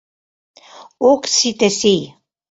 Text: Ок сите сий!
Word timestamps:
Ок 1.09 1.21
сите 1.35 1.69
сий! 1.79 2.01